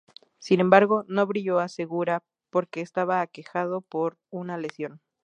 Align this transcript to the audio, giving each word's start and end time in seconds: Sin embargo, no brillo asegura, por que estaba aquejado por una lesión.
Sin 0.39 0.59
embargo, 0.61 1.05
no 1.07 1.27
brillo 1.27 1.59
asegura, 1.59 2.23
por 2.49 2.67
que 2.67 2.81
estaba 2.81 3.21
aquejado 3.21 3.81
por 3.81 4.17
una 4.31 4.57
lesión. 4.57 4.99